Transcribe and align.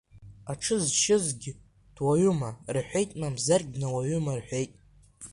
Аҽы 0.51 0.75
зшьызгь 0.85 1.47
дуаҩума,– 1.95 2.49
рҳәеит, 2.75 3.11
мамзаргь 3.19 3.69
бнауаҩума,– 3.73 4.31
рҳәеит. 4.39 4.71